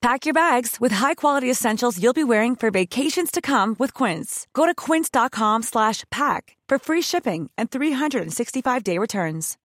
[0.00, 4.46] Pack your bags with high-quality essentials you'll be wearing for vacations to come with Quince.
[4.52, 9.58] Go to quince.com slash pack for free shipping and 365-day returns.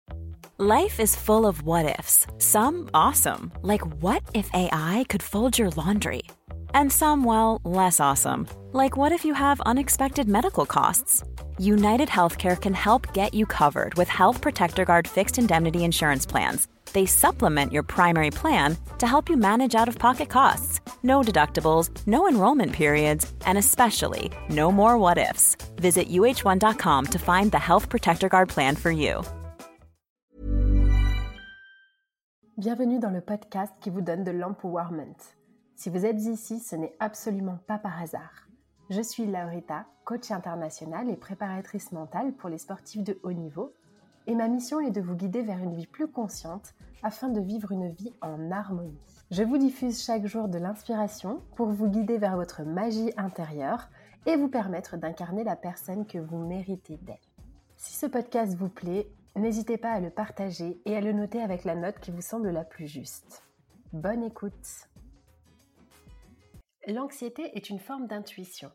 [0.58, 2.28] Life is full of what-ifs.
[2.38, 6.24] Some awesome, like what if AI could fold your laundry?
[6.74, 11.26] And some, well, less awesome, like what if you have unexpected medical costs?
[11.58, 16.70] United Healthcare can help get you covered with Health Protector Guard fixed indemnity insurance plans.
[16.94, 20.80] They supplement your primary plan to help you manage out of pocket costs.
[21.04, 25.56] No deductibles, no enrollment periods, and especially no more what ifs.
[25.78, 29.22] Visit uh1.com to find the Health Protector Guard plan for you.
[32.58, 35.16] Bienvenue dans le podcast qui vous donne de l'empowerment.
[35.76, 38.48] Si vous êtes ici, ce n'est absolument pas par hasard.
[38.92, 43.74] Je suis Laurita, coach internationale et préparatrice mentale pour les sportifs de haut niveau,
[44.28, 47.72] et ma mission est de vous guider vers une vie plus consciente afin de vivre
[47.72, 49.00] une vie en harmonie.
[49.32, 53.90] Je vous diffuse chaque jour de l'inspiration pour vous guider vers votre magie intérieure
[54.26, 57.30] et vous permettre d'incarner la personne que vous méritez d'être.
[57.78, 61.64] Si ce podcast vous plaît, n'hésitez pas à le partager et à le noter avec
[61.64, 63.44] la note qui vous semble la plus juste.
[63.94, 64.88] Bonne écoute
[66.88, 68.72] L'anxiété est une forme d'intuition.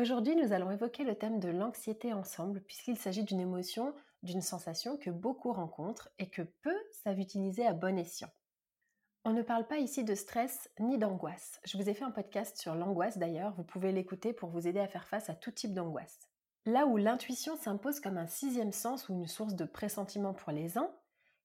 [0.00, 4.96] Aujourd'hui, nous allons évoquer le thème de l'anxiété ensemble puisqu'il s'agit d'une émotion, d'une sensation
[4.96, 8.30] que beaucoup rencontrent et que peu savent utiliser à bon escient.
[9.24, 11.60] On ne parle pas ici de stress ni d'angoisse.
[11.64, 14.80] Je vous ai fait un podcast sur l'angoisse d'ailleurs, vous pouvez l'écouter pour vous aider
[14.80, 16.28] à faire face à tout type d'angoisse.
[16.64, 20.78] Là où l'intuition s'impose comme un sixième sens ou une source de pressentiment pour les
[20.78, 20.90] uns,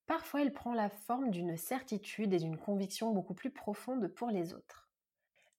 [0.05, 4.53] parfois elle prend la forme d'une certitude et d'une conviction beaucoup plus profonde pour les
[4.53, 4.89] autres.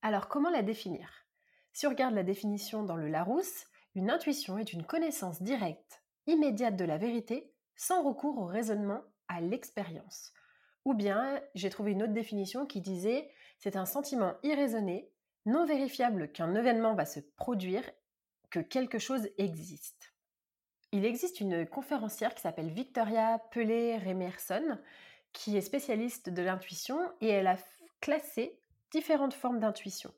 [0.03, 1.27] Alors comment la définir?
[1.73, 6.77] Si on regarde la définition dans le Larousse, une intuition est une connaissance directe, immédiate
[6.77, 10.33] de la vérité, sans recours au raisonnement, à l'expérience.
[10.85, 13.29] Ou bien, j'ai trouvé une autre définition qui disait
[13.59, 15.11] c'est un sentiment irraisonné,
[15.47, 17.83] non vérifiable qu'un événement va se produire,
[18.51, 20.15] que quelque chose existe.
[20.93, 24.79] Il existe une conférencière qui s'appelle Victoria Pelé-Remerson,
[25.33, 27.59] qui est spécialiste de l'intuition et elle a
[28.01, 28.59] classé
[28.91, 30.13] différentes formes d'intuition.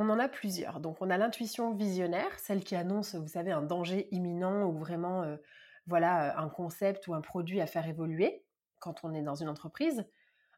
[0.00, 0.80] On en a plusieurs.
[0.80, 5.24] Donc on a l'intuition visionnaire, celle qui annonce, vous savez, un danger imminent ou vraiment
[5.24, 5.36] euh,
[5.86, 8.46] voilà, un concept ou un produit à faire évoluer
[8.78, 10.06] quand on est dans une entreprise.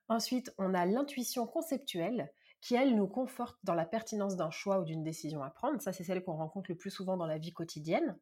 [0.07, 4.85] Ensuite, on a l'intuition conceptuelle qui, elle, nous conforte dans la pertinence d'un choix ou
[4.85, 5.83] d'une décision à prendre.
[5.83, 8.17] Ça, c'est celle qu'on rencontre le plus souvent dans la vie quotidienne.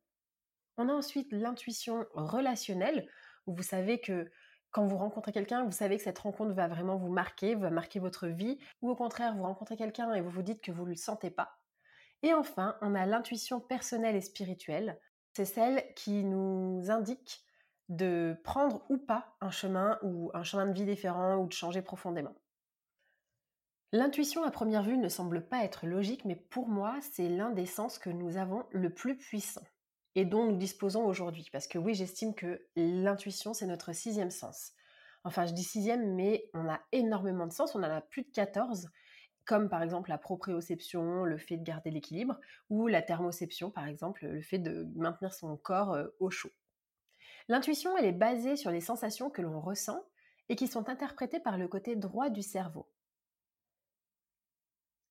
[0.78, 3.06] On a ensuite l'intuition relationnelle,
[3.46, 4.30] où vous savez que
[4.70, 7.98] quand vous rencontrez quelqu'un, vous savez que cette rencontre va vraiment vous marquer, va marquer
[7.98, 10.90] votre vie, ou au contraire, vous rencontrez quelqu'un et vous vous dites que vous ne
[10.90, 11.58] le sentez pas.
[12.22, 15.00] Et enfin, on a l'intuition personnelle et spirituelle.
[15.32, 17.44] C'est celle qui nous indique
[17.88, 21.82] de prendre ou pas un chemin ou un chemin de vie différent ou de changer
[21.82, 22.34] profondément.
[23.92, 27.66] L'intuition à première vue ne semble pas être logique, mais pour moi, c'est l'un des
[27.66, 29.64] sens que nous avons le plus puissant
[30.14, 31.48] et dont nous disposons aujourd'hui.
[31.52, 34.72] Parce que oui, j'estime que l'intuition, c'est notre sixième sens.
[35.24, 38.30] Enfin, je dis sixième, mais on a énormément de sens, on en a plus de
[38.30, 38.88] 14,
[39.44, 42.38] comme par exemple la proprioception, le fait de garder l'équilibre,
[42.70, 46.52] ou la thermoception, par exemple, le fait de maintenir son corps euh, au chaud.
[47.48, 50.02] L'intuition, elle est basée sur les sensations que l'on ressent
[50.48, 52.88] et qui sont interprétées par le côté droit du cerveau.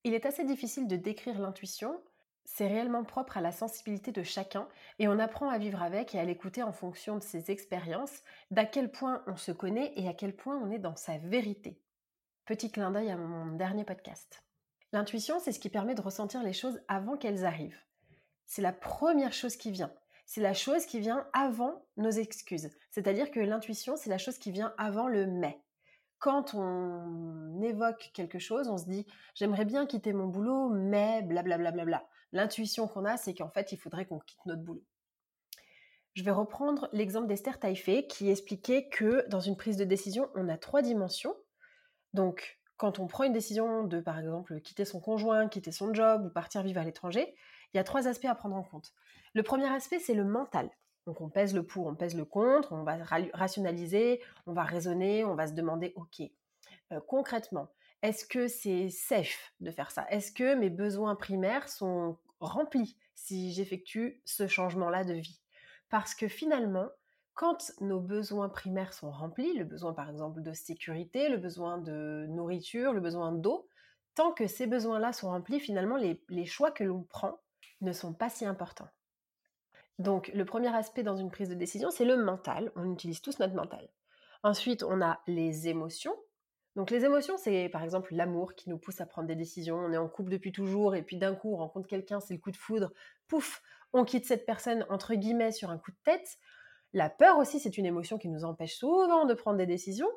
[0.03, 2.01] Il est assez difficile de décrire l'intuition,
[2.45, 6.19] c'est réellement propre à la sensibilité de chacun et on apprend à vivre avec et
[6.19, 8.21] à l'écouter en fonction de ses expériences,
[8.51, 11.81] d'à quel point on se connaît et à quel point on est dans sa vérité.
[12.45, 14.43] Petit clin d'œil à mon dernier podcast.
[14.91, 17.83] L'intuition, c'est ce qui permet de ressentir les choses avant qu'elles arrivent.
[18.45, 19.91] C'est la première chose qui vient
[20.29, 22.69] c'est la chose qui vient avant nos excuses.
[22.91, 25.59] C'est-à-dire que l'intuition, c'est la chose qui vient avant le mais.
[26.19, 32.07] Quand on évoque quelque chose, on se dit j'aimerais bien quitter mon boulot, mais blablabla.
[32.31, 34.83] L'intuition qu'on a, c'est qu'en fait, il faudrait qu'on quitte notre boulot.
[36.13, 40.49] Je vais reprendre l'exemple d'Esther Taïfé qui expliquait que dans une prise de décision, on
[40.49, 41.35] a trois dimensions.
[42.13, 46.25] Donc, quand on prend une décision de, par exemple, quitter son conjoint, quitter son job
[46.25, 47.35] ou partir vivre à l'étranger,
[47.73, 48.93] il y a trois aspects à prendre en compte.
[49.33, 50.69] Le premier aspect, c'est le mental.
[51.05, 52.97] Donc, on pèse le pour, on pèse le contre, on va
[53.33, 56.21] rationaliser, on va raisonner, on va se demander, OK,
[56.91, 57.69] euh, concrètement,
[58.01, 60.05] est-ce que c'est safe de faire ça?
[60.09, 65.41] Est-ce que mes besoins primaires sont remplis si j'effectue ce changement-là de vie?
[65.89, 66.89] Parce que finalement,
[67.33, 72.25] quand nos besoins primaires sont remplis, le besoin par exemple de sécurité, le besoin de
[72.29, 73.67] nourriture, le besoin d'eau,
[74.15, 77.39] tant que ces besoins-là sont remplis, finalement, les, choix que l'on prend
[77.79, 78.89] ne sont pas si importants.
[79.97, 82.73] Donc, le premier aspect dans une prise de décision, c'est le mental.
[82.75, 83.89] On utilise tous notre mental.
[84.43, 86.15] Ensuite, on a les émotions.
[86.79, 89.75] Donc, les émotions, c'est par exemple l'amour qui nous pousse à prendre des décisions.
[89.75, 92.39] On est en couple depuis toujours et puis d'un coup, on rencontre quelqu'un, c'est le
[92.39, 92.93] coup de foudre.
[93.27, 93.61] Pouf,
[93.91, 96.37] on quitte cette personne entre guillemets sur un coup de tête.
[96.93, 100.07] La peur aussi, c'est une émotion qui nous empêche souvent de prendre des décisions,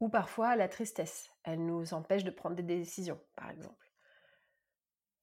[0.00, 3.90] ou parfois la tristesse, elle nous empêche de prendre des décisions, par exemple.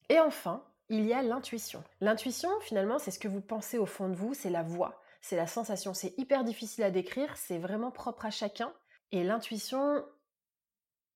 [0.10, 1.83] Et enfin, il y a l'intuition.
[2.01, 5.38] L'intuition, finalement, c'est ce que vous pensez au fond de vous, c'est la voix, c'est
[5.38, 8.74] la sensation, c'est hyper difficile à décrire, c'est vraiment propre à chacun.
[9.12, 10.03] Et l'intuition,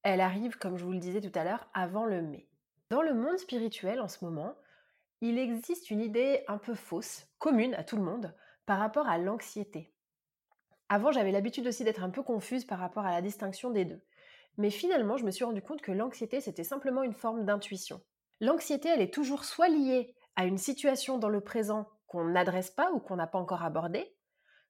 [0.04, 2.48] elle arrive, comme je vous le disais tout à l'heure, avant le mais.
[2.90, 4.56] Dans le monde spirituel en ce moment,
[5.22, 9.18] il existe une idée un peu fausse, commune à tout le monde, par rapport à
[9.18, 9.94] l'anxiété.
[10.90, 14.02] Avant, j'avais l'habitude aussi d'être un peu confuse par rapport à la distinction des deux.
[14.58, 18.02] Mais finalement, je me suis rendu compte que l'anxiété, c'était simplement une forme d'intuition.
[18.42, 22.92] L'anxiété, elle est toujours soit liée à une situation dans le présent qu'on n'adresse pas
[22.92, 24.14] ou qu'on n'a pas encore abordée,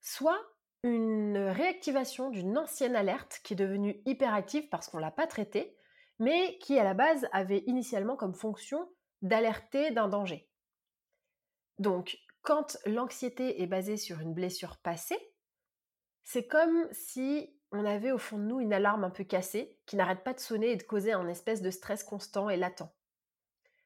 [0.02, 0.40] soit
[0.84, 5.78] une réactivation d'une ancienne alerte qui est devenue hyperactive parce qu'on ne l'a pas traitée,
[6.20, 8.90] mais qui à la base avait initialement comme fonction
[9.22, 10.50] d'alerter d'un danger.
[11.78, 15.20] Donc, quand l'anxiété est basée sur une blessure passée,
[16.24, 19.96] c'est comme si on avait au fond de nous une alarme un peu cassée qui
[19.96, 22.92] n'arrête pas de sonner et de causer un espèce de stress constant et latent.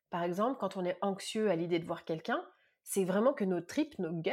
[0.10, 2.44] Par exemple, quand on est anxieux à l'idée de voir quelqu'un,
[2.84, 4.32] c'est vraiment que nos tripes, nos guts,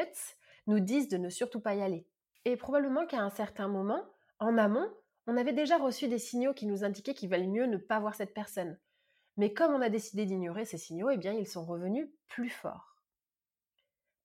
[0.67, 2.06] nous disent de ne surtout pas y aller.
[2.44, 4.05] Et probablement qu'à un certain moment,
[4.39, 4.91] en amont,
[5.27, 8.15] on avait déjà reçu des signaux qui nous indiquaient qu'il valait mieux ne pas voir
[8.15, 8.79] cette personne,
[9.37, 12.97] mais comme on a décidé d'ignorer ces signaux, eh bien, ils sont revenus plus forts.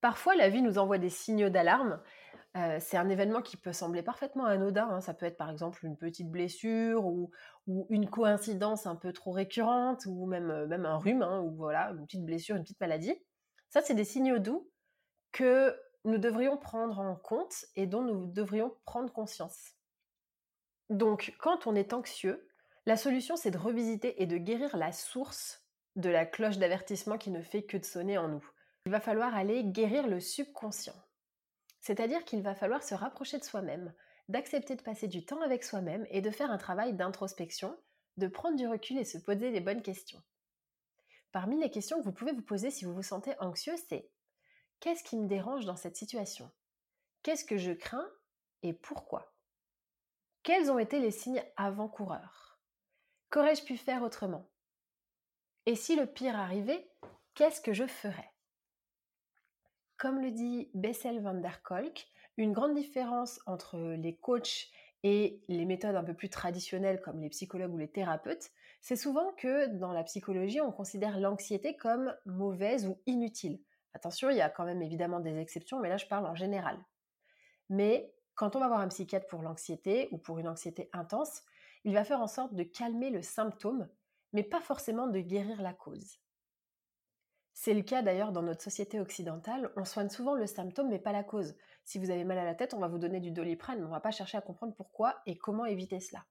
[0.01, 2.01] Parfois, la vie nous envoie des signaux d'alarme.
[2.55, 4.87] Euh, c'est un événement qui peut sembler parfaitement anodin.
[4.89, 5.01] Hein.
[5.01, 7.31] Ça peut être par exemple une petite blessure ou,
[7.89, 12.05] une coïncidence un peu trop récurrente ou même, euh, un rhume hein, ou voilà, une
[12.05, 13.13] petite blessure, une petite maladie.
[13.69, 14.69] Ça, c'est des signaux doux
[15.33, 15.75] que
[16.07, 19.73] nous devrions prendre en compte et dont nous devrions prendre conscience.
[20.89, 22.47] Donc, quand on est anxieux,
[22.85, 25.67] la solution, c'est de revisiter et de guérir la source
[25.97, 28.49] de la cloche d'avertissement qui ne fait que de sonner en nous.
[28.85, 30.95] Il va falloir aller guérir le subconscient.
[31.81, 33.93] C'est-à-dire qu'il va falloir se rapprocher de soi-même,
[34.29, 37.77] d'accepter de passer du temps avec soi-même et de faire un travail d'introspection,
[38.15, 40.21] de prendre du recul et se poser les bonnes questions.
[41.33, 44.09] Parmi les questions que vous pouvez vous poser si vous vous sentez anxieux, c'est
[44.79, 46.51] qu'est-ce qui me dérange dans cette situation?
[47.23, 48.09] Qu'est-ce que je crains
[48.63, 49.33] et pourquoi?
[50.43, 52.59] Quels ont été les signes avant-coureurs?
[53.29, 54.49] Qu'aurais-je pu faire autrement?
[55.65, 56.89] Et si le pire arrivait,
[57.33, 58.31] qu'est-ce que je ferais?
[59.97, 62.07] Comme le dit Bessel van der Kolk,
[62.37, 64.69] une grande différence entre les coachs
[65.03, 69.33] et les méthodes un peu plus traditionnelles comme les psychologues ou les thérapeutes, c'est souvent
[69.33, 73.59] que dans la psychologie, on considère l'anxiété comme mauvaise ou inutile.
[73.93, 76.77] Attention, il y a quand même évidemment des exceptions, mais là je parle en général.
[77.69, 81.41] Mais quand on va voir un psychiatre pour l'anxiété ou pour une anxiété intense,
[81.83, 83.89] il va faire en sorte de calmer le symptôme,
[84.33, 86.19] mais pas forcément de guérir la cause.
[87.53, 91.11] C'est le cas d'ailleurs dans notre société occidentale, on soigne souvent le symptôme mais pas
[91.11, 91.55] la cause.
[91.83, 93.91] Si vous avez mal à la tête, on va vous donner du doliprane, on ne
[93.91, 96.25] va pas chercher à comprendre pourquoi et comment éviter cela.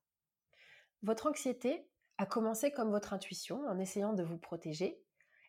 [1.03, 5.03] Votre anxiété a commencé comme votre intuition, en essayant de vous protéger,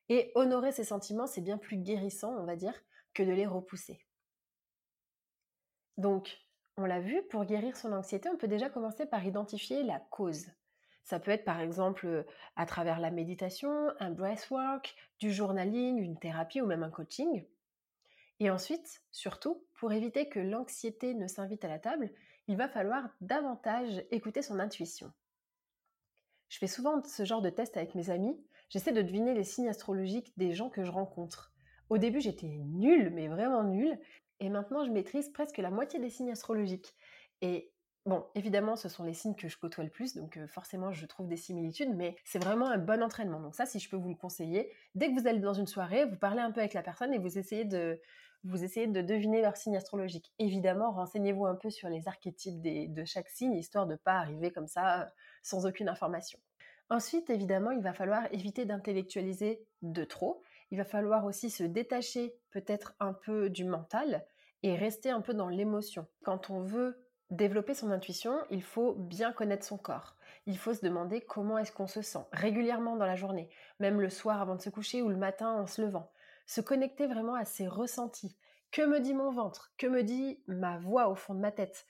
[0.09, 2.73] et honorer ces sentiments, c'est bien plus guérissant, on va dire,
[3.13, 3.99] que de les repousser.
[5.97, 6.37] Donc,
[6.77, 10.47] on l'a vu, pour guérir son anxiété, on peut déjà commencer par identifier la cause.
[11.03, 16.61] Ça peut être par exemple à travers la méditation, un breathwork, du journaling, une thérapie
[16.61, 17.45] ou même un coaching.
[18.39, 22.11] Et ensuite, surtout, pour éviter que l'anxiété ne s'invite à la table,
[22.47, 25.11] il va falloir davantage écouter son intuition.
[26.49, 28.37] Je fais souvent ce genre de test avec mes amis.
[28.69, 31.53] J'essaie de deviner les signes astrologiques des gens que je rencontre.
[31.89, 33.97] Au début, j'étais nulle, mais vraiment nulle.
[34.39, 36.93] Et maintenant, je maîtrise presque la moitié des signes astrologiques.
[37.41, 37.71] Et
[38.07, 41.05] Bon, évidemment, ce sont les signes que je côtoie le plus, donc euh, forcément, je
[41.05, 43.41] trouve des similitudes, mais c'est vraiment un bon entraînement.
[43.41, 46.05] Donc ça, si je peux vous le conseiller, dès que vous allez dans une soirée,
[46.05, 47.99] vous parlez un peu avec la personne et vous essayez de,
[48.45, 50.31] vous essayez de deviner leur signe astrologique.
[50.39, 54.51] Évidemment, renseignez-vous un peu sur les archétypes de chaque signe, histoire de ne pas arriver
[54.51, 55.05] comme ça euh,
[55.43, 56.39] sans aucune information.
[56.89, 60.41] Ensuite, évidemment, il va falloir éviter d'intellectualiser de trop.
[60.71, 64.25] Il va falloir aussi se détacher peut-être un peu du mental
[64.63, 66.07] et rester un peu dans l'émotion.
[66.23, 70.15] Quand on veut développer son intuition, il faut bien connaître son corps.
[70.45, 74.09] Il faut se demander comment est-ce qu'on se sent régulièrement dans la journée, même le
[74.09, 76.11] soir avant de se coucher ou le matin en se levant.
[76.45, 78.37] Se connecter vraiment à ses ressentis.
[78.71, 79.73] Que me dit mon ventre?
[79.77, 81.85] Que me dit ma voix au fond de ma tête?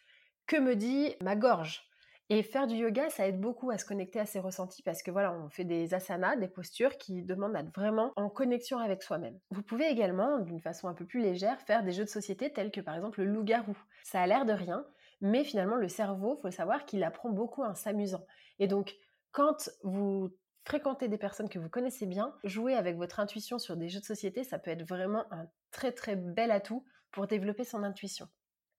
[0.48, 1.88] Que me dit ma gorge?
[2.30, 5.12] Et faire du yoga, ça aide beaucoup à se connecter à ses ressentis parce que
[5.12, 9.40] voilà, on fait des asanas, des postures qui demandent d'être vraiment en connexion avec soi-même.
[9.50, 12.72] Vous pouvez également, d'une façon un peu plus légère, faire des jeux de société tels
[12.72, 13.78] que par exemple le loup-garou.
[14.04, 14.86] Ça a l'air de rien,
[15.22, 18.26] mais finalement le cerveau, faut savoir qu'il apprend beaucoup en s'amusant.
[18.60, 18.96] Et donc,
[19.32, 20.30] quand vous
[20.66, 24.06] fréquentez des personnes que vous connaissez bien, jouer avec votre intuition sur des jeux de
[24.06, 28.28] société, ça peut être vraiment un très très bel atout pour développer son intuition.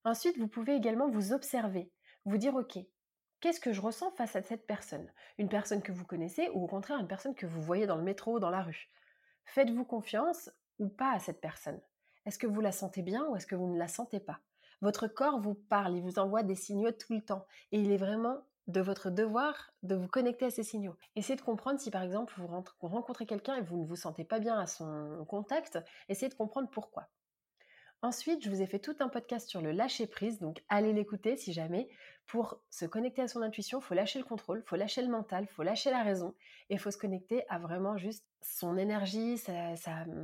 [0.03, 1.91] Ensuite, vous pouvez également vous observer,
[2.25, 2.77] vous dire ok,
[3.41, 5.09] Qu'est-ce que je ressens face à cette personne?
[5.37, 8.03] Une personne que vous connaissez ou au contraire une personne que vous voyez dans le
[8.03, 8.89] métro ou dans la rue?
[9.45, 11.79] Faites-vous confiance ou pas à cette personne?
[12.25, 14.41] Est-ce que vous la sentez bien ou est-ce que vous ne la sentez pas?
[14.81, 17.97] Votre corps vous parle, il vous envoie des signaux tout le temps et il est
[17.97, 20.97] vraiment de votre devoir de vous connecter à ces signaux.
[21.15, 24.39] Essayez de comprendre si par exemple vous rencontrez quelqu'un et vous ne vous sentez pas
[24.39, 25.79] bien à son contact,
[26.09, 27.07] essayez de comprendre pourquoi.
[28.01, 31.35] Ensuite, je vous ai fait tout un podcast sur le lâcher prise, donc allez l'écouter
[31.35, 31.89] si jamais.
[32.27, 35.09] Pour se connecter à son intuition, il faut lâcher le contrôle, il faut lâcher le
[35.09, 36.33] mental, il faut lâcher la raison
[36.69, 39.35] et il faut se connecter à vraiment juste son énergie,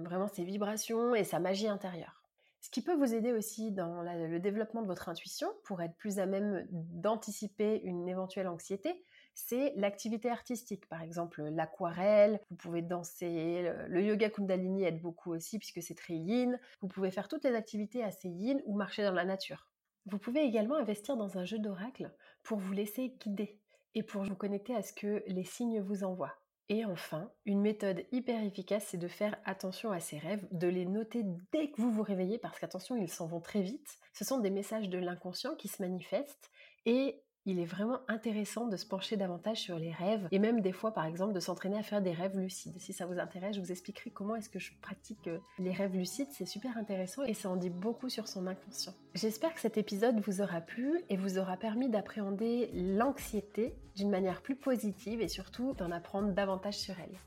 [0.03, 2.22] vraiment ses vibrations et sa magie intérieure.
[2.62, 6.20] Ce qui peut vous aider aussi dans le développement de votre intuition pour être plus
[6.20, 9.03] à même d'anticiper une éventuelle anxiété,
[9.36, 10.88] c'est l'activité artistique.
[10.88, 16.15] Par exemple, l'aquarelle, vous pouvez danser, le, yoga kundalini aide beaucoup aussi puisque c'est très
[16.15, 16.58] yin.
[16.82, 19.68] Vous pouvez faire toutes les activités assez yin ou marcher dans la nature.
[20.06, 22.12] Vous pouvez également investir dans un jeu d'oracle
[22.44, 23.60] pour vous laisser guider
[23.94, 26.36] et pour vous connecter à ce que les signes vous envoient.
[26.68, 30.86] Et enfin, une méthode hyper efficace, c'est de faire attention à ces rêves, de les
[30.86, 34.00] noter dès que vous vous réveillez, parce qu'attention, ils s'en vont très vite.
[34.13, 36.50] Ce sont des messages de l'inconscient qui se manifestent
[36.86, 40.72] et il est vraiment intéressant de se pencher davantage sur les rêves et même des
[40.72, 42.80] fois par exemple de s'entraîner à faire des rêves lucides.
[42.80, 45.96] Si ça vous intéresse, je vous expliquerai comment est-ce que je pratique euh, les rêves
[45.96, 48.94] lucides, c'est super intéressant et ça en dit beaucoup sur son inconscient.
[49.14, 54.42] J'espère que cet épisode vous aura plu et vous aura permis d'appréhender l'anxiété d'une manière
[54.42, 57.18] plus positive et surtout d'en apprendre davantage sur elle.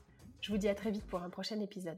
[0.41, 1.97] Je vous dis à très vite pour un prochain épisode.